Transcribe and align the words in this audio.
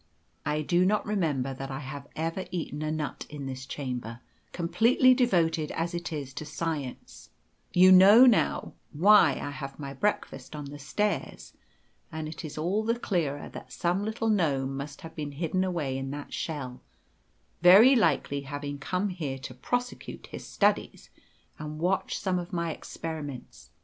I 0.47 0.63
do 0.63 0.83
not 0.83 1.05
remember 1.05 1.53
that 1.53 1.69
I 1.69 1.77
have 1.81 2.07
ever 2.15 2.45
eaten 2.49 2.81
a 2.81 2.89
nut 2.91 3.27
in 3.29 3.45
this 3.45 3.67
chamber, 3.67 4.19
completely 4.51 5.13
devoted 5.13 5.69
as 5.73 5.93
it 5.93 6.11
is 6.11 6.33
to 6.33 6.43
science 6.43 7.29
(you 7.71 7.91
know 7.91 8.25
now 8.25 8.73
why 8.93 9.33
I 9.33 9.51
have 9.51 9.77
my 9.77 9.93
breakfast 9.93 10.55
on 10.55 10.65
the 10.65 10.79
stairs), 10.79 11.53
and 12.11 12.27
it 12.27 12.43
is 12.43 12.57
all 12.57 12.83
the 12.83 12.97
clearer 12.97 13.47
that 13.49 13.71
some 13.71 14.03
little 14.03 14.29
gnome 14.29 14.75
must 14.75 15.01
have 15.01 15.15
been 15.15 15.33
hidden 15.33 15.63
away 15.63 15.95
in 15.99 16.09
that 16.09 16.33
shell, 16.33 16.81
very 17.61 17.95
likely 17.95 18.41
having 18.41 18.79
come 18.79 19.09
here 19.09 19.37
to 19.37 19.53
prosecute 19.53 20.25
his 20.31 20.47
studies, 20.47 21.11
and 21.59 21.77
watch 21.77 22.17
some 22.17 22.39
of 22.39 22.51
my 22.51 22.71
experiments. 22.71 23.69